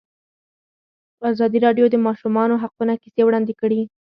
ازادي 1.31 1.59
راډیو 1.65 1.85
د 1.89 1.91
د 1.93 1.95
ماشومانو 2.07 2.61
حقونه 2.63 2.93
کیسې 3.01 3.21
وړاندې 3.25 3.53
کړي. 3.61 3.81